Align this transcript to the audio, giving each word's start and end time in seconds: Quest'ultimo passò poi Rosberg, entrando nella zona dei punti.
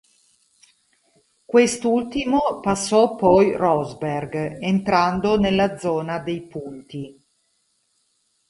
Quest'ultimo 1.45 2.59
passò 2.59 3.15
poi 3.15 3.55
Rosberg, 3.55 4.57
entrando 4.59 5.37
nella 5.37 5.77
zona 5.77 6.17
dei 6.17 6.41
punti. 6.41 7.23